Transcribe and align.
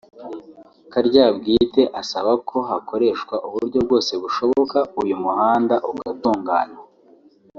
Karyabwite 0.91 1.81
asaba 2.01 2.31
ko 2.49 2.57
hakoreshwa 2.69 3.35
uburyo 3.47 3.77
bwose 3.85 4.11
bushoboka 4.21 4.77
uyu 5.01 5.15
muhanda 5.23 5.75
ugatunganywa 5.89 6.83